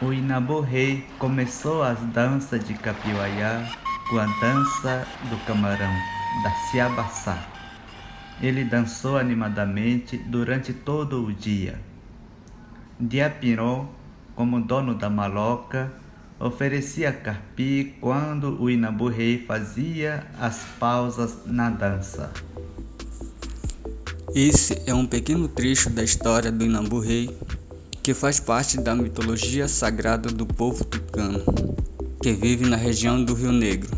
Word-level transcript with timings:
o 0.00 0.12
Inabu 0.12 0.60
Rei 0.60 1.04
começou 1.18 1.82
as 1.82 1.98
danças 1.98 2.64
de 2.64 2.74
Capiuaiá 2.74 3.68
com 4.08 4.18
a 4.18 4.26
dança 4.40 5.06
do 5.28 5.36
camarão, 5.44 5.92
da 6.42 6.50
Ciabaçá. 6.70 7.46
Ele 8.40 8.64
dançou 8.64 9.18
animadamente 9.18 10.16
durante 10.16 10.72
todo 10.72 11.24
o 11.24 11.32
dia. 11.32 11.80
Diapiró, 13.00 13.88
como 14.36 14.60
dono 14.60 14.94
da 14.94 15.10
maloca, 15.10 15.92
oferecia 16.38 17.12
carpi 17.12 17.96
quando 18.00 18.62
o 18.62 18.70
Inabu 18.70 19.08
Rei 19.08 19.44
fazia 19.44 20.24
as 20.40 20.64
pausas 20.78 21.44
na 21.44 21.70
dança. 21.70 22.32
Esse 24.32 24.80
é 24.86 24.94
um 24.94 25.06
pequeno 25.06 25.48
trecho 25.48 25.90
da 25.90 26.04
história 26.04 26.52
do 26.52 26.64
Inambu 26.64 27.00
Rei, 27.00 27.36
que 28.08 28.14
faz 28.14 28.40
parte 28.40 28.80
da 28.80 28.94
mitologia 28.94 29.68
sagrada 29.68 30.30
do 30.30 30.46
povo 30.46 30.82
tucano, 30.82 31.44
que 32.22 32.32
vive 32.32 32.64
na 32.64 32.74
região 32.74 33.22
do 33.22 33.34
Rio 33.34 33.52
Negro, 33.52 33.90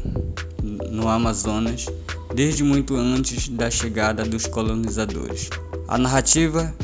no 0.90 1.08
Amazonas, 1.08 1.86
desde 2.34 2.64
muito 2.64 2.96
antes 2.96 3.48
da 3.50 3.70
chegada 3.70 4.24
dos 4.24 4.48
colonizadores. 4.48 5.48
A 5.86 5.96
narrativa 5.96 6.74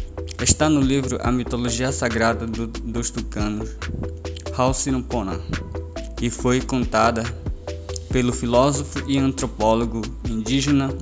está 0.41 0.69
no 0.69 0.81
livro 0.81 1.19
A 1.21 1.33
Mitologia 1.33 1.91
Sagrada 1.91 2.47
do, 2.47 2.69
dos 2.69 3.11
Tucanos, 3.11 3.71
Halcinompona, 4.57 5.41
e 6.23 6.31
foi 6.31 6.61
contada 6.61 7.25
pelo 8.09 8.33
filósofo 8.33 9.03
e 9.11 9.19
antropólogo 9.19 10.01
indígena 10.31 10.95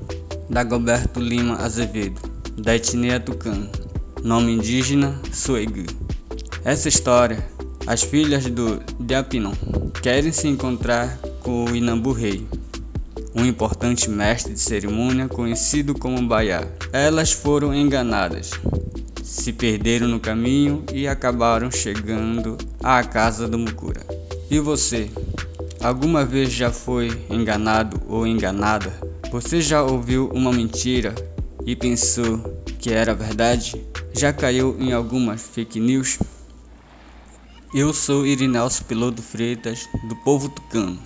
Dagoberto 0.49 1.19
Lima 1.19 1.57
Azevedo 1.57 2.19
da 2.57 2.75
etnia 2.75 3.19
tucano, 3.19 3.69
nome 4.23 4.53
indígena 4.53 5.21
Suegu. 5.31 6.04
Essa 6.65 6.89
história, 6.89 7.47
as 7.85 8.01
filhas 8.01 8.47
do 8.47 8.81
Diapinon 8.99 9.53
querem 10.01 10.31
se 10.31 10.47
encontrar 10.47 11.15
com 11.41 11.65
o 11.65 11.75
Inambu 11.75 12.11
Rei, 12.11 12.43
um 13.35 13.45
importante 13.45 14.09
mestre 14.09 14.53
de 14.53 14.59
cerimônia 14.59 15.27
conhecido 15.27 15.93
como 15.93 16.27
Baiá. 16.27 16.67
Elas 16.91 17.31
foram 17.31 17.71
enganadas, 17.71 18.49
se 19.23 19.53
perderam 19.53 20.07
no 20.07 20.19
caminho 20.19 20.83
e 20.91 21.07
acabaram 21.07 21.69
chegando 21.69 22.57
à 22.83 23.03
casa 23.03 23.47
do 23.47 23.59
Mukura. 23.59 24.01
E 24.49 24.57
você? 24.57 25.11
Alguma 25.79 26.25
vez 26.25 26.51
já 26.51 26.71
foi 26.71 27.11
enganado 27.29 28.01
ou 28.07 28.25
enganada? 28.25 28.91
Você 29.31 29.61
já 29.61 29.83
ouviu 29.83 30.31
uma 30.33 30.51
mentira 30.51 31.13
e 31.63 31.75
pensou 31.75 32.39
que 32.79 32.91
era 32.91 33.13
verdade, 33.13 33.79
já 34.11 34.33
caiu 34.33 34.75
em 34.79 34.93
algumas 34.93 35.43
fake 35.43 35.79
news? 35.79 36.17
Eu 37.75 37.93
sou 37.93 38.25
Irinalcio 38.25 38.85
Piloto 38.85 39.21
Freitas, 39.21 39.89
do 40.07 40.15
Povo 40.15 40.47
Tucano. 40.47 40.97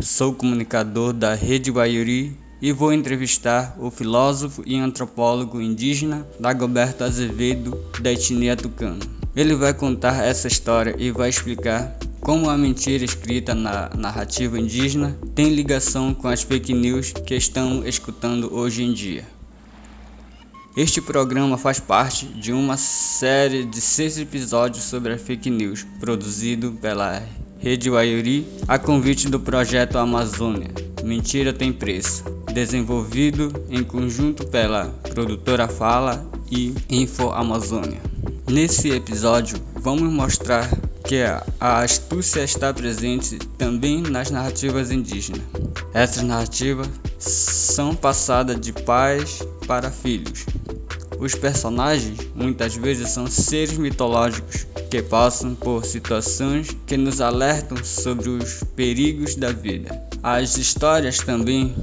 Sou 0.00 0.32
comunicador 0.32 1.12
da 1.12 1.34
Rede 1.34 1.70
Guaiuri 1.70 2.34
e 2.62 2.72
vou 2.72 2.94
entrevistar 2.94 3.76
o 3.78 3.90
filósofo 3.90 4.62
e 4.64 4.78
antropólogo 4.78 5.60
indígena 5.60 6.26
Dagoberto 6.40 7.04
Azevedo, 7.04 7.78
da 8.00 8.10
etnia 8.10 8.56
tucano. 8.56 9.00
Ele 9.36 9.54
vai 9.54 9.74
contar 9.74 10.24
essa 10.24 10.48
história 10.48 10.96
e 10.98 11.10
vai 11.10 11.28
explicar 11.28 11.94
como 12.22 12.48
a 12.48 12.56
mentira 12.56 13.04
escrita 13.04 13.54
na 13.54 13.90
narrativa 13.90 14.58
indígena 14.58 15.14
tem 15.34 15.54
ligação 15.54 16.14
com 16.14 16.28
as 16.28 16.42
fake 16.42 16.72
news 16.72 17.12
que 17.12 17.34
estamos 17.34 17.86
escutando 17.86 18.50
hoje 18.50 18.82
em 18.82 18.94
dia. 18.94 19.26
Este 20.76 21.00
programa 21.00 21.56
faz 21.56 21.78
parte 21.78 22.26
de 22.26 22.52
uma 22.52 22.76
série 22.76 23.64
de 23.64 23.80
seis 23.80 24.18
episódios 24.18 24.82
sobre 24.82 25.12
a 25.12 25.18
fake 25.18 25.48
news, 25.48 25.86
produzido 26.00 26.72
pela 26.72 27.22
Rede 27.60 27.88
Wayuri 27.88 28.44
a 28.66 28.76
convite 28.76 29.28
do 29.28 29.38
projeto 29.38 29.98
Amazônia. 29.98 30.68
Mentira 31.04 31.52
tem 31.52 31.72
preço, 31.72 32.24
desenvolvido 32.52 33.52
em 33.70 33.84
conjunto 33.84 34.44
pela 34.48 34.86
produtora 35.12 35.68
Fala 35.68 36.28
e 36.50 36.74
Info 36.90 37.30
Amazônia. 37.30 38.00
Nesse 38.48 38.90
episódio, 38.90 39.56
vamos 39.76 40.12
mostrar 40.12 40.68
que 41.04 41.22
a 41.60 41.82
astúcia 41.82 42.42
está 42.42 42.74
presente 42.74 43.38
também 43.56 44.02
nas 44.02 44.28
narrativas 44.30 44.90
indígenas. 44.90 45.42
Essas 45.92 46.24
narrativas 46.24 46.88
são 47.18 47.94
passadas 47.94 48.60
de 48.60 48.72
pais 48.72 49.46
para 49.68 49.90
filhos. 49.90 50.44
Os 51.24 51.34
personagens 51.34 52.18
muitas 52.34 52.76
vezes 52.76 53.08
são 53.08 53.26
seres 53.26 53.78
mitológicos 53.78 54.66
que 54.90 55.00
passam 55.00 55.54
por 55.54 55.82
situações 55.82 56.76
que 56.86 56.98
nos 56.98 57.18
alertam 57.18 57.82
sobre 57.82 58.28
os 58.28 58.62
perigos 58.76 59.34
da 59.34 59.50
vida. 59.50 60.06
As 60.22 60.58
histórias 60.58 61.16
também 61.20 61.74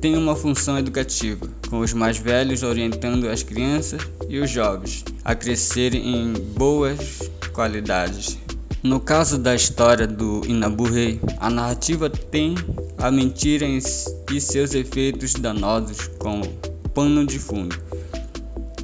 têm 0.00 0.16
uma 0.16 0.34
função 0.34 0.76
educativa, 0.76 1.46
com 1.68 1.78
os 1.78 1.92
mais 1.92 2.18
velhos 2.18 2.64
orientando 2.64 3.28
as 3.28 3.44
crianças 3.44 4.00
e 4.28 4.40
os 4.40 4.50
jovens 4.50 5.04
a 5.24 5.36
crescerem 5.36 6.12
em 6.12 6.32
boas 6.32 7.30
qualidades. 7.52 8.38
No 8.82 8.98
caso 8.98 9.38
da 9.38 9.54
história 9.54 10.08
do 10.08 10.42
Inabu 10.44 10.90
Rei, 10.90 11.20
a 11.38 11.48
narrativa 11.48 12.10
tem 12.10 12.56
a 12.98 13.08
mentira 13.08 13.66
e 13.66 14.40
seus 14.40 14.74
efeitos 14.74 15.34
danosos 15.34 16.10
como 16.18 16.44
pano 16.92 17.24
de 17.24 17.38
fundo. 17.38 17.78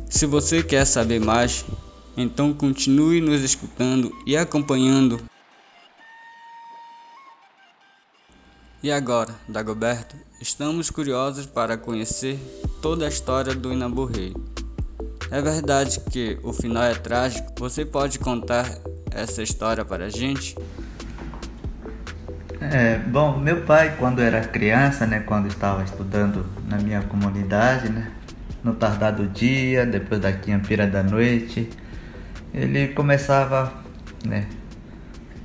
Se 0.08 0.24
você 0.24 0.62
quer 0.62 0.84
saber 0.84 1.20
mais, 1.20 1.64
então 2.16 2.54
continue 2.54 3.20
nos 3.20 3.42
escutando 3.42 4.10
e 4.24 4.36
acompanhando. 4.36 5.20
E 8.82 8.90
agora, 8.90 9.34
Dagoberto, 9.48 10.14
estamos 10.40 10.90
curiosos 10.90 11.44
para 11.44 11.76
conhecer 11.76 12.38
toda 12.80 13.04
a 13.04 13.08
história 13.08 13.54
do 13.54 13.72
Inabu 13.72 14.04
Rei. 14.04 14.32
É 15.30 15.42
verdade 15.42 16.00
que 16.10 16.38
o 16.42 16.52
final 16.52 16.84
é 16.84 16.94
trágico? 16.94 17.52
Você 17.58 17.84
pode 17.84 18.18
contar 18.20 18.70
essa 19.10 19.42
história 19.42 19.84
para 19.84 20.04
a 20.04 20.08
gente? 20.08 20.56
É, 22.60 22.98
bom, 22.98 23.36
meu 23.38 23.62
pai 23.62 23.96
quando 23.98 24.20
era 24.22 24.40
criança, 24.40 25.06
né, 25.06 25.20
quando 25.20 25.48
estava 25.48 25.82
estudando 25.82 26.46
na 26.68 26.78
minha 26.78 27.02
comunidade, 27.02 27.88
né, 27.90 28.10
no 28.66 28.74
tardar 28.74 29.12
do 29.12 29.28
dia, 29.28 29.86
depois 29.86 30.20
da 30.20 30.32
quimpira 30.32 30.88
da 30.88 31.00
noite, 31.00 31.70
ele 32.52 32.88
começava, 32.88 33.72
né, 34.24 34.48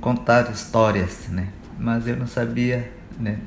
contar 0.00 0.50
histórias, 0.50 1.28
né, 1.28 1.46
mas 1.78 2.08
eu 2.08 2.16
não 2.16 2.26
sabia, 2.26 2.90
né, 3.20 3.38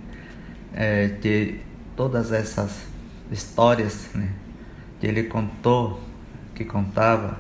é, 0.74 1.10
que 1.22 1.60
todas 1.94 2.32
essas 2.32 2.88
histórias, 3.30 4.12
né, 4.16 4.30
que 4.98 5.08
ele 5.08 5.24
contou, 5.24 6.02
que 6.54 6.64
contava, 6.64 7.38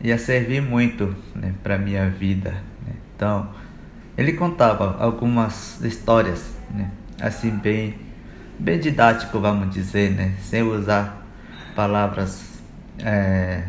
ia 0.00 0.16
servir 0.16 0.62
muito, 0.62 1.14
né, 1.34 1.52
para 1.62 1.76
minha 1.76 2.08
vida. 2.08 2.52
Né? 2.86 2.94
Então, 3.14 3.50
ele 4.16 4.32
contava 4.32 4.96
algumas 4.98 5.82
histórias, 5.82 6.56
né, 6.70 6.90
assim 7.20 7.50
bem, 7.50 7.94
bem 8.58 8.80
didático, 8.80 9.38
vamos 9.38 9.74
dizer, 9.74 10.12
né, 10.12 10.34
sem 10.40 10.62
usar 10.62 11.21
palavras 11.74 12.60
é, 12.98 13.64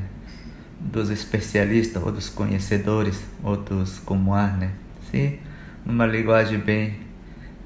dos 0.79 1.09
especialistas 1.09 2.01
ou 2.03 2.11
dos 2.11 2.29
conhecedores 2.29 3.23
ou 3.43 3.57
dos 3.57 3.99
comuns, 3.99 4.53
né? 4.57 4.71
Sim, 5.09 5.39
numa 5.85 6.05
linguagem 6.05 6.59
bem 6.59 6.99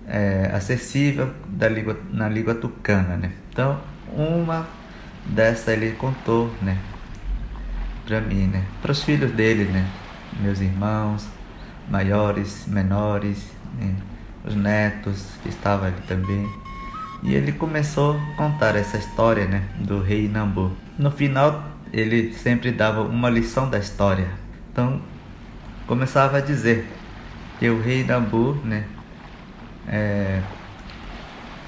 é, 0.08 0.52
acessível 0.54 1.32
da 1.48 1.68
língua, 1.68 1.98
na 2.12 2.30
língua 2.30 2.56
tucana, 2.56 3.18
né? 3.18 3.32
Então, 3.52 3.80
uma 4.14 4.68
dessa 5.26 5.74
ele 5.74 5.92
contou, 5.92 6.54
né? 6.62 6.78
Para 8.06 8.22
mim, 8.22 8.48
né? 8.48 8.64
Para 8.82 8.92
os 8.92 9.04
filhos 9.04 9.32
dele, 9.32 9.66
né? 9.66 9.86
Meus 10.40 10.62
irmãos, 10.62 11.28
maiores, 11.90 12.66
menores, 12.68 13.52
né? 13.80 13.96
os 14.48 14.56
netos 14.56 15.32
que 15.44 15.50
estavam 15.50 15.88
ali 15.88 16.02
também. 16.08 16.50
E 17.24 17.34
ele 17.34 17.52
começou 17.52 18.16
a 18.16 18.36
contar 18.36 18.76
essa 18.76 18.98
história 18.98 19.46
né, 19.46 19.64
do 19.80 20.02
rei 20.02 20.28
Nambu. 20.28 20.72
No 20.98 21.12
final, 21.12 21.64
ele 21.92 22.34
sempre 22.34 22.72
dava 22.72 23.02
uma 23.02 23.30
lição 23.30 23.70
da 23.70 23.80
história. 23.80 24.28
Então, 24.72 25.02
começava 25.88 26.38
a 26.38 26.42
dizer 26.42 26.88
que 27.60 27.70
o 27.70 27.82
rei 27.82 28.04
Nambu 28.04 28.54
né, 28.64 28.86
é, 29.88 30.42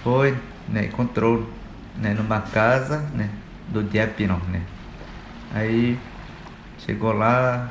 foi, 0.04 0.38
né, 0.68 0.86
encontrou 0.86 1.50
né, 1.98 2.13
numa 2.13 2.42
casa 2.42 3.00
né, 3.13 3.30
do 3.68 3.84
Diapinon. 3.84 4.40
Né. 4.51 4.62
Aí 5.54 5.98
chegou 6.78 7.12
lá, 7.12 7.69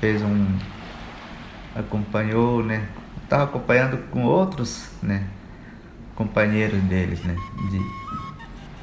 fez 0.00 0.22
um. 0.22 0.46
acompanhou, 1.74 2.64
né? 2.64 2.86
Estava 3.22 3.44
acompanhando 3.44 3.98
com 4.10 4.24
outros, 4.24 4.90
né? 5.02 5.24
Companheiros 6.20 6.82
deles, 6.82 7.18
né? 7.24 7.34
De 7.70 7.80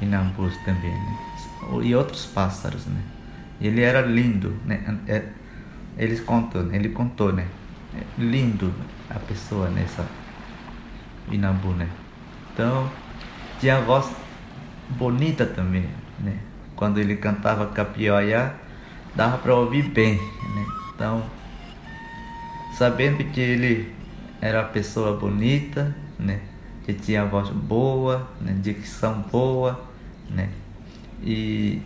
Inambus 0.04 0.56
também, 0.64 0.90
né? 0.90 1.18
E 1.84 1.94
outros 1.94 2.26
pássaros, 2.26 2.84
né? 2.86 3.00
Ele 3.60 3.80
era 3.80 4.00
lindo, 4.00 4.56
né? 4.66 4.98
É, 5.06 5.22
eles 5.96 6.18
contou, 6.18 6.72
ele 6.74 6.88
contou, 6.88 7.32
né? 7.32 7.46
lindo 8.18 8.72
a 9.08 9.18
pessoa 9.20 9.70
nessa 9.70 10.04
Inabu, 11.30 11.70
né? 11.70 11.88
Então, 12.52 12.90
tinha 13.60 13.80
voz 13.80 14.10
bonita 14.90 15.46
também, 15.46 15.88
né? 16.18 16.38
Quando 16.74 16.98
ele 16.98 17.16
cantava 17.16 17.66
Capioiá, 17.66 18.54
dava 19.14 19.38
para 19.38 19.54
ouvir 19.54 19.84
bem, 19.90 20.16
né? 20.16 20.66
Então, 20.92 21.22
sabendo 22.76 23.22
que 23.30 23.40
ele 23.40 23.94
era 24.40 24.62
uma 24.62 24.68
pessoa 24.68 25.16
bonita, 25.16 25.94
né? 26.18 26.40
Que 26.88 26.94
tinha 26.94 27.22
voz 27.26 27.50
boa, 27.50 28.26
né? 28.40 28.56
dicção 28.62 29.22
boa, 29.30 29.78
né? 30.30 30.48
E 31.22 31.82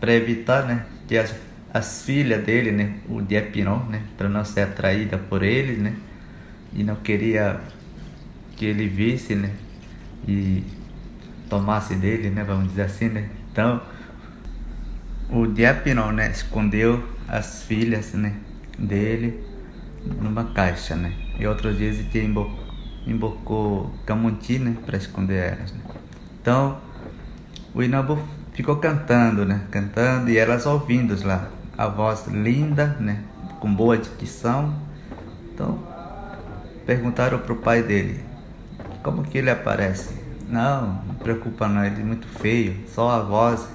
para 0.00 0.14
evitar, 0.14 0.66
né? 0.66 0.84
Que 1.06 1.16
as, 1.16 1.32
as 1.72 2.02
filhas 2.02 2.44
dele, 2.44 2.72
né? 2.72 2.94
O 3.08 3.22
Diepinon, 3.22 3.84
né? 3.84 4.02
Para 4.18 4.28
não 4.28 4.44
ser 4.44 4.62
atraída 4.62 5.16
por 5.16 5.44
ele, 5.44 5.76
né? 5.76 5.94
E 6.72 6.82
não 6.82 6.96
queria 6.96 7.60
que 8.56 8.64
ele 8.66 8.88
visse, 8.88 9.36
né? 9.36 9.52
E 10.26 10.64
tomasse 11.48 11.94
dele, 11.94 12.30
né? 12.30 12.42
Vamos 12.42 12.70
dizer 12.70 12.82
assim, 12.82 13.08
né? 13.10 13.30
Então, 13.52 13.80
o 15.30 15.46
Diepinon, 15.46 16.10
né? 16.10 16.32
Escondeu 16.32 17.00
as 17.28 17.62
filhas, 17.62 18.12
né? 18.12 18.34
Dele 18.76 19.40
numa 20.20 20.46
caixa, 20.46 20.96
né? 20.96 21.12
E 21.38 21.46
outros 21.46 21.78
dias 21.78 21.96
ele 22.12 22.26
embocou, 22.26 22.65
embocou 23.06 23.90
Camonti, 24.04 24.58
né? 24.58 24.76
Para 24.84 24.96
esconder 24.96 25.52
elas, 25.52 25.72
né? 25.72 25.80
Então, 26.40 26.78
o 27.74 27.82
Inabu 27.82 28.18
ficou 28.52 28.76
cantando, 28.76 29.44
né? 29.44 29.62
Cantando 29.70 30.30
e 30.30 30.38
elas 30.38 30.66
ouvindo 30.66 31.16
lá. 31.26 31.48
A 31.76 31.88
voz 31.88 32.26
linda, 32.26 32.96
né? 33.00 33.22
Com 33.60 33.72
boa 33.72 33.96
dicção. 33.96 34.74
Então, 35.52 35.78
perguntaram 36.84 37.38
pro 37.38 37.56
pai 37.56 37.82
dele, 37.82 38.20
como 39.02 39.22
que 39.22 39.38
ele 39.38 39.50
aparece? 39.50 40.14
Não, 40.48 41.02
não 41.06 41.14
preocupa 41.14 41.66
não, 41.66 41.84
ele 41.84 42.00
é 42.00 42.04
muito 42.04 42.28
feio, 42.28 42.76
só 42.88 43.10
a 43.10 43.20
voz 43.20 43.66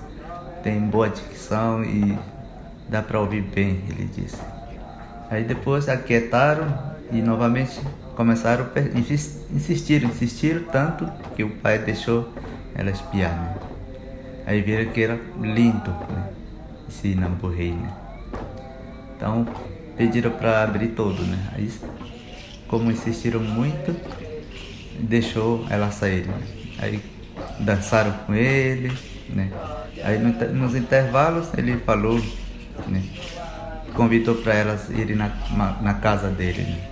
tem 0.63 0.79
boa 0.79 1.09
dicção 1.09 1.83
e 1.83 2.17
dá 2.87 3.01
para 3.01 3.19
ouvir 3.19 3.41
bem, 3.41 3.83
ele 3.89 4.09
disse. 4.15 4.41
Aí 5.29 5.43
depois 5.43 5.89
aquietaram 5.89 6.73
e 7.11 7.21
novamente 7.21 7.81
começaram 8.21 8.67
a 8.75 8.99
insistir, 9.57 10.03
insistiram 10.03 10.61
tanto 10.71 11.11
que 11.35 11.43
o 11.43 11.49
pai 11.49 11.79
deixou 11.79 12.31
ela 12.75 12.91
espiar. 12.91 13.33
Né? 13.33 13.55
Aí 14.45 14.61
viram 14.61 14.91
que 14.91 15.01
era 15.01 15.19
lindo 15.41 15.89
né? 15.89 16.29
esse 16.87 17.15
Namburrei. 17.15 17.71
Né? 17.71 17.91
Então 19.17 19.47
pediram 19.97 20.29
para 20.29 20.61
abrir 20.61 20.89
todo. 20.89 21.19
Né? 21.23 21.49
Aí, 21.55 21.71
como 22.67 22.91
insistiram 22.91 23.39
muito, 23.39 23.95
deixou 24.99 25.65
ela 25.67 25.89
sair. 25.89 26.27
Né? 26.27 26.41
Aí 26.77 27.01
dançaram 27.59 28.11
com 28.27 28.35
ele. 28.35 28.95
Né? 29.29 29.49
Aí 30.03 30.19
no, 30.19 30.31
nos 30.53 30.75
intervalos 30.75 31.47
ele 31.57 31.75
falou. 31.77 32.21
Né? 32.87 33.01
convidou 33.95 34.35
para 34.35 34.53
elas 34.53 34.89
irem 34.89 35.17
na, 35.17 35.29
na 35.81 35.95
casa 35.95 36.29
dele. 36.29 36.61
Né? 36.61 36.91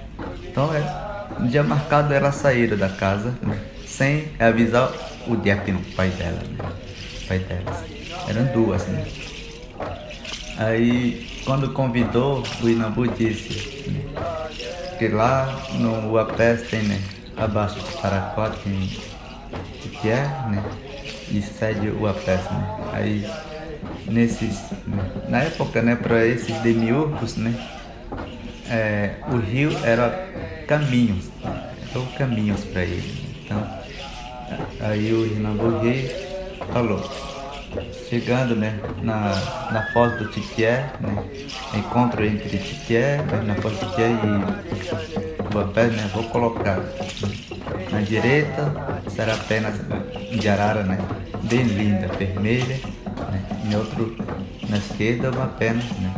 Então, 0.49 0.73
é, 0.75 1.08
no 1.39 1.47
dia 1.47 1.63
marcado, 1.63 2.13
elas 2.13 2.35
saíram 2.35 2.77
da 2.77 2.89
casa 2.89 3.33
né? 3.41 3.57
sem 3.85 4.27
avisar 4.39 4.91
o 5.27 5.35
Diácono, 5.35 5.81
pai 5.95 6.09
dela. 6.09 6.39
Né? 6.57 6.69
Pai 7.27 7.39
delas. 7.39 7.83
Eram 8.27 8.45
duas, 8.53 8.85
né? 8.87 9.05
Aí, 10.57 11.27
quando 11.45 11.71
convidou, 11.71 12.43
o 12.61 12.69
Inabu 12.69 13.07
disse 13.07 13.89
né? 13.89 14.01
que 14.97 15.07
lá 15.07 15.47
no 15.75 16.11
Uapé 16.11 16.55
tem, 16.55 16.83
né? 16.83 17.01
Abaixo 17.37 17.79
de 17.79 18.01
Paracó 18.01 18.49
tem 18.49 18.89
que 20.01 20.09
é, 20.09 20.23
né? 20.49 20.63
E 21.31 21.41
sede 21.41 21.89
Uapé, 21.89 22.35
né? 22.35 22.91
Aí 22.93 23.25
nesses 24.07 24.59
na 25.27 25.43
época 25.43 25.81
né 25.81 25.95
para 25.95 26.25
esses 26.25 26.55
demiurgos 26.61 27.35
né 27.35 27.53
é, 28.69 29.15
o 29.31 29.37
rio 29.37 29.71
era 29.83 30.28
caminhos 30.69 31.25
né? 31.43 31.71
eram 31.89 32.05
caminhos 32.15 32.63
para 32.65 32.83
ele 32.83 33.41
então 33.43 33.67
aí 34.81 35.11
o 35.11 35.23
Rinaldo 35.23 35.79
Rei 35.79 36.07
falou 36.71 37.01
chegando 38.07 38.55
né 38.55 38.79
na, 39.01 39.33
na 39.71 39.89
foz 39.91 40.15
do 40.19 40.27
Tiquié 40.27 40.91
né 40.99 41.23
encontro 41.73 42.23
entre 42.23 42.59
Tiquié 42.59 43.17
né, 43.17 43.41
na 43.47 43.55
foz 43.55 43.79
do 43.79 43.87
Tiquié 43.87 44.11
e 44.11 45.53
Bapé 45.55 45.87
né 45.87 46.07
vou 46.13 46.25
colocar 46.25 46.79
na 47.91 48.01
direita 48.01 48.71
será 49.09 49.33
apenas 49.33 49.73
de 50.39 50.49
arara 50.49 50.83
né 50.83 50.99
bem 51.45 51.63
linda 51.63 52.07
vermelha 52.09 52.79
né? 53.31 53.43
e 53.71 53.75
outro 53.75 54.15
na 54.69 54.77
esquerda 54.77 55.31
uma 55.31 55.47
pena 55.47 55.81
né? 55.99 56.13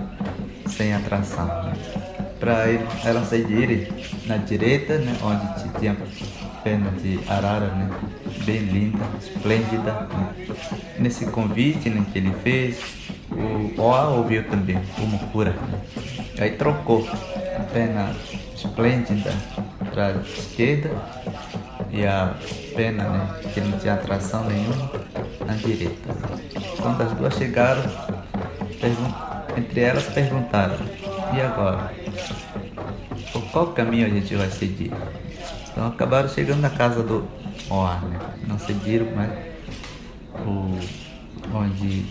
sem 0.68 0.94
atração. 0.94 1.46
Né? 1.46 2.01
Para 2.42 2.66
ela 3.06 3.24
seguir 3.24 3.88
na 4.26 4.38
direita, 4.38 4.98
né? 4.98 5.16
onde 5.22 5.80
tinha 5.80 5.96
pena 6.64 6.90
de 7.00 7.20
arara, 7.30 7.68
né? 7.68 7.88
bem 8.46 8.62
linda, 8.62 9.06
esplêndida. 9.20 10.08
Né? 10.10 10.56
Nesse 10.98 11.28
convite 11.28 11.88
né, 11.88 12.04
que 12.12 12.18
ele 12.18 12.34
fez, 12.44 12.80
o 13.32 13.80
Oa 13.80 14.10
ouviu 14.10 14.44
também, 14.50 14.80
o 14.98 15.02
Mukura. 15.02 15.52
Né? 15.52 15.80
Aí 16.40 16.50
trocou 16.50 17.08
a 17.08 17.64
pena 17.72 18.12
esplêndida 18.56 19.32
para 19.92 20.08
a 20.08 20.12
esquerda 20.22 20.90
e 21.92 22.04
a 22.04 22.34
pena 22.76 23.04
né, 23.04 23.40
que 23.54 23.62
não 23.62 23.78
tinha 23.78 23.94
atração 23.94 24.46
nenhuma 24.46 24.92
na 25.46 25.54
direita. 25.54 26.10
Quando 26.82 27.04
as 27.04 27.12
duas 27.12 27.36
chegaram, 27.36 27.84
entre 29.56 29.80
elas 29.80 30.06
perguntaram: 30.06 30.78
e 31.36 31.42
agora? 31.42 32.01
Por 33.32 33.44
qual 33.52 33.68
caminho 33.68 34.06
a 34.06 34.10
gente 34.10 34.36
vai 34.36 34.50
seguir? 34.50 34.92
Então 35.72 35.88
acabaram 35.88 36.30
chegando 36.30 36.62
na 36.62 36.70
casa 36.70 37.02
do 37.02 37.28
Oar, 37.70 38.04
né? 38.06 38.20
Não 38.48 38.60
seguiram, 38.60 39.08
mas 39.16 39.32
o, 40.46 40.78
onde 41.56 42.06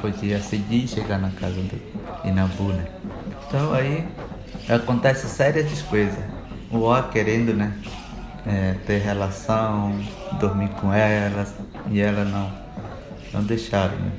podia 0.00 0.40
seguir 0.40 0.84
e 0.84 0.88
chegar 0.88 1.18
na 1.18 1.30
casa 1.30 1.60
do 1.60 2.28
Inabu, 2.28 2.72
né? 2.72 2.86
Então 3.46 3.72
aí 3.72 4.06
acontece 4.68 5.28
séries 5.28 5.82
coisas. 5.82 6.18
O 6.70 6.78
Oar 6.78 7.10
querendo, 7.10 7.54
né? 7.54 7.76
é, 8.46 8.74
ter 8.86 8.98
relação, 8.98 9.98
dormir 10.38 10.68
com 10.80 10.92
elas, 10.92 11.54
e 11.90 12.00
ela 12.00 12.24
não, 12.24 12.52
não 13.32 13.42
deixaram. 13.42 13.96
Né? 13.96 14.12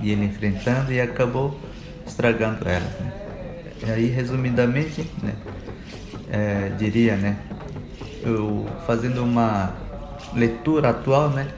E 0.00 0.10
ele 0.10 0.26
enfrentando 0.26 0.92
e 0.92 1.00
acabou 1.00 1.58
estragando 2.06 2.68
elas. 2.68 2.92
Né? 3.00 3.12
E 3.86 3.90
aí, 3.90 4.06
resumidamente, 4.06 5.08
né, 5.22 5.34
é, 6.30 6.68
diria, 6.78 7.16
né, 7.16 7.38
eu 8.22 8.66
fazendo 8.86 9.22
uma 9.22 9.74
leitura 10.34 10.90
atual, 10.90 11.30
né, 11.30 11.48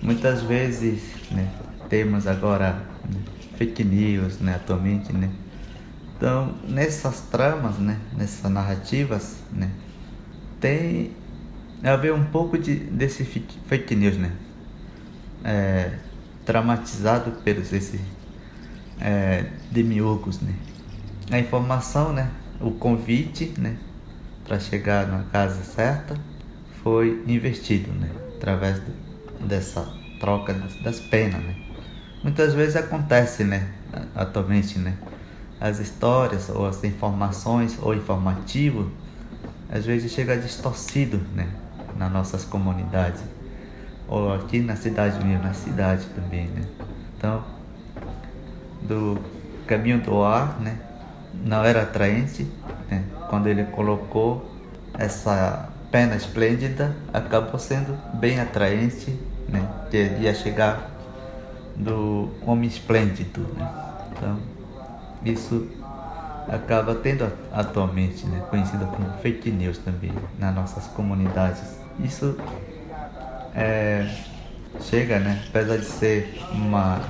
muitas 0.00 0.42
vezes 0.42 1.02
né, 1.30 1.48
temos 1.88 2.26
agora 2.26 2.82
né, 3.04 3.20
fake 3.56 3.84
news, 3.84 4.40
né, 4.40 4.54
atualmente, 4.54 5.12
né. 5.12 5.30
Então, 6.16 6.54
nessas 6.68 7.20
tramas, 7.22 7.78
né, 7.78 7.98
nessas 8.16 8.50
narrativas, 8.50 9.36
né, 9.52 9.70
tem 10.60 11.12
haver 11.90 12.12
um 12.12 12.24
pouco 12.24 12.56
de, 12.56 12.74
desse 12.74 13.24
fake 13.24 13.94
news, 13.96 14.16
né? 14.16 14.30
É, 15.44 15.92
traumatizado 16.44 17.32
pelos 17.42 17.72
esses 17.72 18.00
é, 19.00 19.46
demiurgos, 19.70 20.40
né? 20.40 20.54
A 21.32 21.38
informação, 21.38 22.12
né? 22.12 22.30
O 22.60 22.70
convite, 22.70 23.54
né? 23.58 23.76
Para 24.44 24.60
chegar 24.60 25.06
na 25.08 25.24
casa 25.24 25.64
certa 25.64 26.14
foi 26.82 27.24
investido, 27.26 27.90
né? 27.90 28.10
Através 28.36 28.76
de, 28.76 29.46
dessa 29.46 29.88
troca 30.20 30.52
das, 30.52 30.76
das 30.76 31.00
penas, 31.00 31.42
né? 31.42 31.56
Muitas 32.22 32.54
vezes 32.54 32.76
acontece, 32.76 33.42
né? 33.42 33.68
Atualmente, 34.14 34.78
né? 34.78 34.94
As 35.60 35.80
histórias 35.80 36.48
ou 36.48 36.66
as 36.66 36.84
informações 36.84 37.78
ou 37.80 37.94
informativo 37.94 38.92
às 39.70 39.86
vezes 39.86 40.12
chega 40.12 40.36
distorcido, 40.36 41.18
né? 41.34 41.48
nas 41.96 42.12
nossas 42.12 42.44
comunidades, 42.44 43.22
ou 44.08 44.32
aqui 44.32 44.60
na 44.60 44.76
cidade 44.76 45.24
mesmo, 45.24 45.42
na 45.42 45.54
cidade 45.54 46.06
também, 46.14 46.46
né? 46.48 46.62
Então, 47.16 47.44
do 48.82 49.18
caminho 49.66 50.00
do 50.00 50.22
ar, 50.22 50.60
né? 50.60 50.78
Não 51.34 51.64
era 51.64 51.82
atraente, 51.82 52.46
né? 52.90 53.04
Quando 53.28 53.48
ele 53.48 53.64
colocou 53.64 54.50
essa 54.98 55.68
pena 55.90 56.14
esplêndida, 56.14 56.96
acabou 57.12 57.58
sendo 57.58 57.96
bem 58.14 58.40
atraente, 58.40 59.18
né? 59.48 59.66
Ia 60.20 60.34
chegar 60.34 60.90
do 61.76 62.30
homem 62.46 62.68
esplêndido, 62.68 63.40
né? 63.56 63.68
Então, 64.12 64.38
isso 65.24 65.68
acaba 66.48 66.94
tendo 66.94 67.30
atualmente, 67.52 68.26
né, 68.26 68.42
como 68.50 69.12
fake 69.22 69.50
news 69.50 69.78
também 69.78 70.12
nas 70.38 70.54
nossas 70.54 70.86
comunidades. 70.88 71.78
Isso 72.02 72.36
é, 73.54 74.08
chega, 74.80 75.18
né, 75.18 75.42
apesar 75.48 75.76
de 75.76 75.84
ser 75.84 76.42
uma 76.52 77.00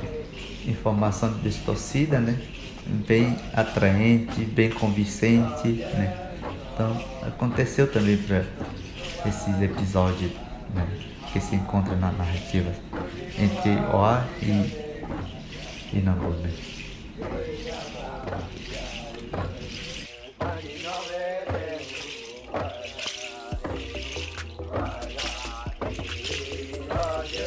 informação 0.66 1.32
distorcida, 1.38 2.20
né, 2.20 2.38
bem 2.86 3.36
atraente, 3.52 4.44
bem 4.44 4.70
convincente, 4.70 5.68
né. 5.68 6.32
Então 6.72 7.04
aconteceu 7.22 7.90
também 7.90 8.16
para 8.16 8.44
esses 9.26 9.60
episódios 9.60 10.32
né, 10.74 10.86
que 11.32 11.40
se 11.40 11.54
encontram 11.54 11.98
na 11.98 12.10
narrativa 12.12 12.72
entre 13.38 13.70
Oa 13.94 14.26
e, 14.42 15.96
e 15.96 16.00
Nambu, 16.00 16.30
né. 16.30 16.50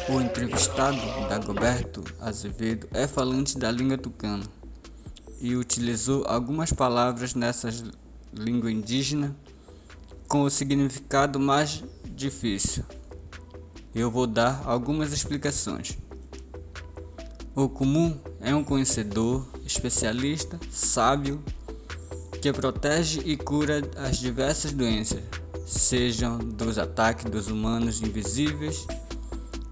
O 0.08 0.20
entrevistado, 0.20 0.96
Dagoberto 1.28 2.04
Azevedo, 2.20 2.88
é 2.94 3.08
falante 3.08 3.58
da 3.58 3.70
língua 3.70 3.98
tucana 3.98 4.44
e 5.40 5.56
utilizou 5.56 6.24
algumas 6.26 6.72
palavras 6.72 7.34
nessa 7.34 7.68
língua 8.32 8.70
indígena 8.70 9.36
com 10.28 10.42
o 10.42 10.50
significado 10.50 11.38
mais 11.38 11.82
difícil. 12.04 12.84
Eu 13.94 14.10
vou 14.10 14.26
dar 14.26 14.62
algumas 14.64 15.12
explicações. 15.12 15.96
O 17.54 17.68
comum 17.68 18.18
é 18.40 18.54
um 18.54 18.62
conhecedor, 18.62 19.46
especialista, 19.64 20.60
sábio, 20.70 21.42
que 22.42 22.52
protege 22.52 23.20
e 23.24 23.36
cura 23.36 23.82
as 23.96 24.18
diversas 24.18 24.72
doenças, 24.72 25.22
sejam 25.66 26.38
dos 26.38 26.78
ataques 26.78 27.24
dos 27.24 27.48
humanos 27.48 28.00
invisíveis 28.02 28.86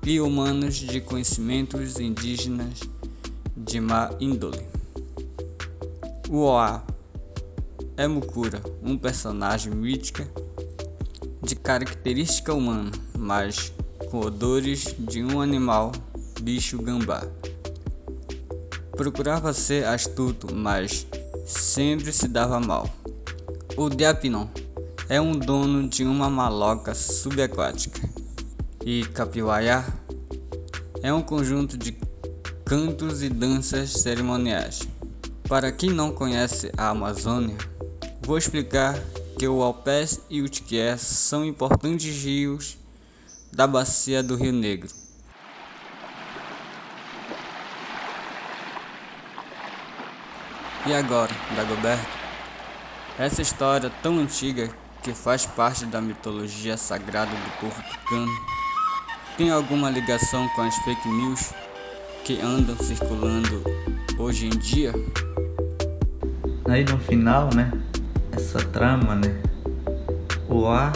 e 0.03 0.21
humanos 0.21 0.77
de 0.77 1.01
conhecimentos 1.01 2.01
indígenas 2.01 2.81
de 3.57 3.81
má 3.81 4.11
índole. 4.19 4.67
O 6.35 6.47
Oá 6.47 6.83
é 7.97 8.09
Mukura, 8.09 8.61
um 8.83 8.99
personagem 8.99 9.73
mítica 9.73 10.29
de 11.41 11.55
característica 11.55 12.53
humana, 12.53 12.91
mas 13.17 13.73
com 14.11 14.19
odores 14.19 14.97
de 14.99 15.23
um 15.23 15.41
animal, 15.41 15.93
bicho 16.41 16.83
gambá. 16.83 17.23
Procurava 18.97 19.53
ser 19.53 19.87
astuto, 19.87 20.53
mas 20.53 21.07
sempre 21.47 22.13
se 22.13 22.27
dava 22.27 22.59
mal. 22.59 22.91
O 23.77 23.89
Diapinon 23.89 24.49
é 25.09 25.21
um 25.21 25.39
dono 25.39 25.89
de 25.89 26.03
uma 26.03 26.29
maloca 26.29 26.97
subaquática 26.97 28.11
e 28.85 29.05
Capiwaiá 29.05 29.87
é 31.01 31.15
um 31.15 31.23
conjunto 31.23 31.79
de 31.79 31.97
cantos 32.65 33.23
e 33.23 33.29
danças 33.29 33.93
cerimoniais. 33.93 34.94
Para 35.49 35.71
quem 35.71 35.91
não 35.91 36.11
conhece 36.11 36.73
a 36.75 36.89
Amazônia, 36.89 37.57
vou 38.23 38.39
explicar 38.39 38.99
que 39.39 39.47
o 39.47 39.63
Alpés 39.63 40.23
e 40.31 40.41
o 40.41 40.49
Tiquié 40.49 40.97
são 40.97 41.45
importantes 41.45 42.25
rios 42.25 42.79
da 43.53 43.67
bacia 43.67 44.23
do 44.23 44.37
Rio 44.37 44.53
Negro. 44.53 44.89
E 50.87 50.95
agora, 50.95 51.31
Dagoberto? 51.55 52.09
Essa 53.19 53.43
história 53.43 53.93
tão 54.03 54.19
antiga 54.19 54.71
que 55.03 55.13
faz 55.13 55.45
parte 55.45 55.85
da 55.85 56.01
mitologia 56.01 56.79
sagrada 56.79 57.31
do 57.31 57.61
povo 57.61 57.83
tucano 57.83 58.33
tem 59.37 59.51
alguma 59.51 59.91
ligação 59.91 60.49
com 60.57 60.63
as 60.63 60.75
fake 60.77 61.09
news 61.09 61.53
que 62.25 62.41
andam 62.41 62.77
circulando 62.77 63.63
hoje 64.19 64.47
em 64.47 64.59
dia? 64.59 64.93
Aí 66.67 66.83
no 66.85 66.99
final, 66.99 67.51
né? 67.55 67.71
Essa 68.33 68.59
trama, 68.59 69.15
né? 69.15 69.37
O 70.49 70.67
A, 70.67 70.93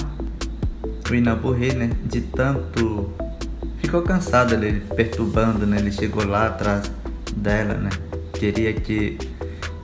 o 1.10 1.14
Inaburri, 1.14 1.74
né? 1.74 1.90
De 2.04 2.22
tanto. 2.22 3.12
Ficou 3.78 4.02
cansado 4.02 4.54
ele 4.54 4.80
perturbando, 4.94 5.66
né? 5.66 5.78
Ele 5.78 5.92
chegou 5.92 6.26
lá 6.26 6.46
atrás 6.46 6.90
dela, 7.36 7.74
né? 7.74 7.90
Queria 8.32 8.72
que 8.72 9.18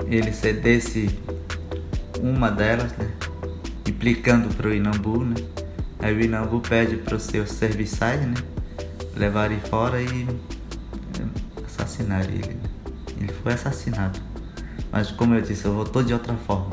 ele 0.07 0.33
cedesse 0.33 1.11
uma 2.21 2.50
delas, 2.50 2.93
né? 2.97 3.11
Implicando 3.87 4.55
pro 4.55 4.75
Inambu, 4.75 5.25
né? 5.25 5.35
Aí 5.99 6.14
o 6.14 6.21
Inambu 6.21 6.61
pede 6.61 6.97
para 6.97 7.17
os 7.17 7.23
seus 7.25 7.50
serviçais, 7.50 8.21
né? 8.21 8.35
Levarem 9.17 9.61
fora 9.61 10.00
e 10.00 10.26
é, 11.21 11.64
assassinar 11.67 12.25
ele. 12.25 12.55
Né? 12.55 12.71
Ele 13.21 13.33
foi 13.43 13.53
assassinado. 13.53 14.34
Mas 14.94 15.10
como 15.10 15.34
eu 15.34 15.40
disse, 15.40 15.64
eu 15.64 15.74
voltou 15.74 16.04
de 16.04 16.12
outra 16.12 16.34
forma. 16.34 16.70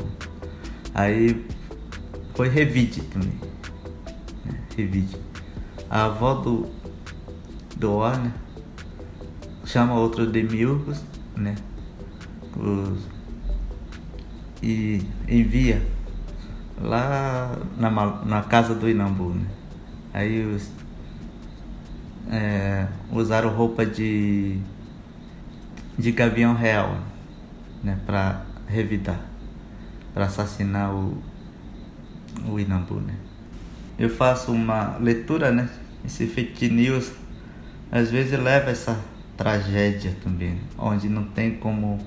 Aí 0.94 1.44
foi 2.36 2.48
Revide 2.48 3.00
também. 3.02 3.32
Né? 4.44 4.60
Revide. 4.76 5.16
A 5.90 6.04
avó 6.04 6.34
do, 6.34 6.70
do 7.76 7.90
Or, 7.90 8.16
né? 8.16 8.32
Chama 9.64 9.94
outro 9.94 10.24
de 10.24 10.40
Miurgos, 10.40 11.02
né? 11.34 11.56
Os, 12.56 13.08
e 14.62 15.04
envia 15.28 15.84
lá 16.80 17.58
na, 17.76 17.90
na 17.90 18.42
casa 18.42 18.72
do 18.72 18.88
Inambu. 18.88 19.30
Né? 19.30 19.46
Aí 20.14 20.46
os, 20.46 20.70
é, 22.30 22.86
usaram 23.10 23.48
roupa 23.52 23.84
de, 23.84 24.60
de 25.98 26.12
gavião 26.12 26.54
real 26.54 27.10
né, 27.82 27.98
para 28.06 28.44
revidar, 28.66 29.20
para 30.14 30.26
assassinar 30.26 30.94
o, 30.94 31.22
o 32.48 32.58
Inambu. 32.58 33.00
Né? 33.00 33.14
Eu 33.98 34.10
faço 34.10 34.52
uma 34.52 34.96
leitura, 34.98 35.50
né? 35.50 35.68
Esse 36.04 36.26
fake 36.26 36.68
news 36.68 37.12
às 37.90 38.10
vezes 38.10 38.38
leva 38.38 38.70
essa 38.70 38.98
tragédia 39.36 40.16
também, 40.22 40.58
onde 40.78 41.08
não 41.08 41.24
tem 41.24 41.56
como 41.56 41.98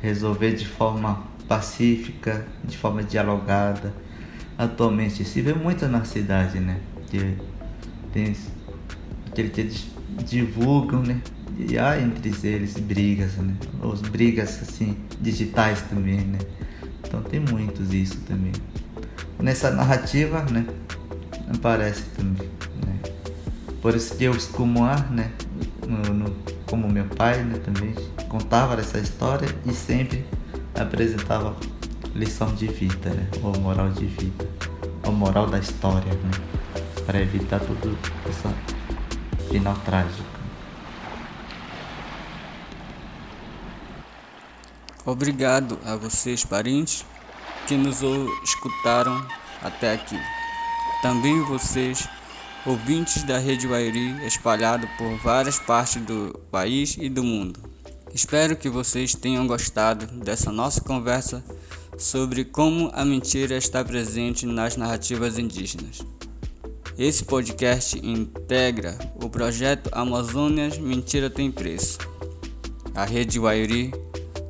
resolver 0.00 0.52
de 0.52 0.66
forma 0.66 1.24
pacífica, 1.48 2.46
de 2.64 2.76
forma 2.78 3.02
dialogada. 3.02 3.92
Atualmente 4.56 5.24
se 5.24 5.40
vê 5.40 5.52
muito 5.54 5.86
na 5.88 6.04
cidade, 6.04 6.60
né? 6.60 6.80
Que 7.10 7.36
tem 8.12 8.34
que 9.34 9.60
eles 9.60 9.86
divulgam, 10.24 11.02
né? 11.02 11.20
E 11.56 11.78
há 11.78 12.00
entre 12.00 12.32
eles 12.46 12.74
brigas, 12.74 13.34
né? 13.36 13.54
Ou 13.82 13.96
brigas 13.96 14.60
assim, 14.62 14.96
digitais 15.20 15.80
também, 15.82 16.20
né? 16.20 16.38
Então 17.06 17.22
tem 17.22 17.40
muitos 17.40 17.92
isso 17.92 18.18
também. 18.26 18.52
Nessa 19.38 19.70
narrativa, 19.70 20.42
né? 20.50 20.66
Aparece 21.54 22.04
também, 22.16 22.48
né? 22.84 22.98
Por 23.80 23.94
isso 23.94 24.16
que 24.16 24.24
eu 24.24 24.36
como 24.52 24.84
né? 25.10 25.30
No, 25.86 26.14
no, 26.14 26.36
como 26.66 26.88
meu 26.88 27.06
pai, 27.06 27.42
né? 27.44 27.58
Também 27.58 27.94
contava 28.28 28.78
essa 28.78 28.98
história 28.98 29.48
e 29.64 29.72
sempre 29.72 30.24
apresentava 30.74 31.56
lição 32.14 32.52
de 32.54 32.66
vida, 32.66 33.10
né? 33.10 33.28
ou 33.42 33.58
moral 33.60 33.90
de 33.90 34.06
vida, 34.06 34.46
ou 35.04 35.12
moral 35.12 35.46
da 35.46 35.58
história, 35.58 36.12
né? 36.12 36.30
para 37.06 37.20
evitar 37.20 37.60
tudo 37.60 37.96
esse 38.28 39.48
final 39.50 39.74
trágico. 39.84 40.37
Obrigado 45.08 45.78
a 45.86 45.96
vocês, 45.96 46.44
parentes, 46.44 47.02
que 47.66 47.74
nos 47.78 48.00
escutaram 48.44 49.26
até 49.62 49.94
aqui. 49.94 50.18
Também 51.00 51.42
vocês, 51.44 52.06
ouvintes 52.66 53.22
da 53.22 53.38
Rede 53.38 53.66
Wairi, 53.66 54.26
espalhado 54.26 54.86
por 54.98 55.16
várias 55.20 55.58
partes 55.58 56.02
do 56.02 56.38
país 56.50 56.98
e 57.00 57.08
do 57.08 57.24
mundo. 57.24 57.58
Espero 58.12 58.54
que 58.54 58.68
vocês 58.68 59.14
tenham 59.14 59.46
gostado 59.46 60.06
dessa 60.18 60.52
nossa 60.52 60.82
conversa 60.82 61.42
sobre 61.96 62.44
como 62.44 62.90
a 62.92 63.02
mentira 63.02 63.56
está 63.56 63.82
presente 63.82 64.44
nas 64.44 64.76
narrativas 64.76 65.38
indígenas. 65.38 66.02
Esse 66.98 67.24
podcast 67.24 67.98
integra 68.06 68.98
o 69.14 69.30
projeto 69.30 69.88
Amazônias 69.90 70.76
Mentira 70.76 71.30
Tem 71.30 71.50
Preço. 71.50 71.96
A 72.94 73.06
Rede 73.06 73.40
Wairi 73.40 73.90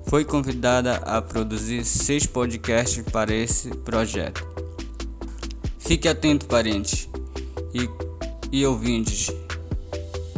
foi 0.09 0.25
convidada 0.25 0.97
a 0.97 1.21
produzir 1.21 1.85
seis 1.85 2.27
podcasts 2.27 3.05
para 3.13 3.35
esse 3.35 3.69
projeto. 3.69 4.47
Fique 5.79 6.09
atento, 6.09 6.47
parentes 6.47 7.09
e, 7.75 7.89
e 8.51 8.65
ouvintes, 8.65 9.31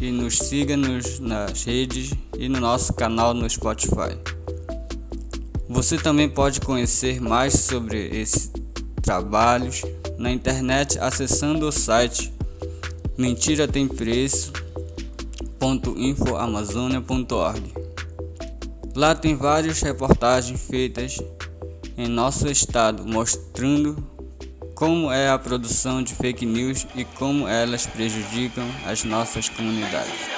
e 0.01 0.11
nos 0.11 0.39
siga 0.39 0.77
nos, 0.77 1.21
nas 1.21 1.65
redes 1.65 2.13
e 2.37 2.49
no 2.49 2.59
nosso 2.59 2.93
canal 2.95 3.33
no 3.33 3.49
Spotify. 3.49 4.19
Você 5.69 5.97
também 5.97 6.29
pode 6.29 6.61
conhecer 6.61 7.21
mais 7.21 7.55
sobre 7.55 8.09
esses 8.09 8.51
trabalhos 9.03 9.83
na 10.19 10.33
internet 10.33 10.99
acessando 10.99 11.69
o 11.69 11.73
site 11.73 12.33
mentira 13.17 13.69
tem. 13.69 13.89
Lá 18.95 19.15
tem 19.15 19.37
várias 19.37 19.81
reportagens 19.81 20.61
feitas 20.67 21.19
em 21.97 22.09
nosso 22.09 22.49
estado 22.49 23.07
mostrando 23.07 23.97
como 24.75 25.13
é 25.13 25.29
a 25.29 25.39
produção 25.39 26.03
de 26.03 26.15
fake 26.15 26.45
news 26.45 26.87
e 26.97 27.05
como 27.05 27.47
elas 27.47 27.87
prejudicam 27.87 28.65
as 28.85 29.05
nossas 29.05 29.49
comunidades. 29.49 30.29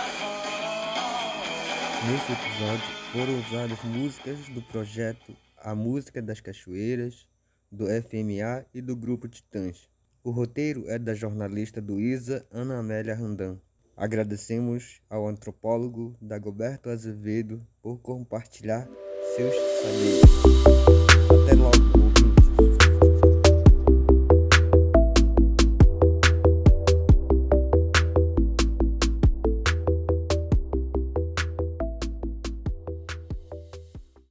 Nesse 2.06 2.32
episódio 2.32 2.84
foram 3.12 3.38
usadas 3.40 3.78
músicas 3.84 4.38
do 4.48 4.60
projeto 4.60 5.34
A 5.56 5.74
Música 5.74 6.20
das 6.20 6.40
Cachoeiras, 6.40 7.26
do 7.70 7.86
FMA 7.86 8.66
e 8.74 8.82
do 8.82 8.94
Grupo 8.94 9.28
Titãs. 9.28 9.88
O 10.22 10.30
roteiro 10.30 10.84
é 10.88 10.98
da 10.98 11.14
jornalista 11.14 11.80
do 11.80 11.98
ISA, 11.98 12.46
Ana 12.50 12.80
Amélia 12.80 13.14
Randam. 13.14 13.58
Agradecemos 13.96 15.00
ao 15.08 15.28
antropólogo 15.28 16.16
Dagoberto 16.20 16.88
Azevedo 16.88 17.66
por 17.82 17.98
compartilhar 17.98 18.88
seus 19.36 19.54
saberes. 19.54 20.81